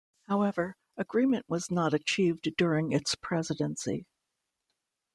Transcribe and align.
However, 0.23 0.73
agreement 0.97 1.45
was 1.47 1.69
not 1.69 1.93
achieved 1.93 2.51
during 2.57 2.91
its 2.91 3.13
Presidency. 3.13 4.07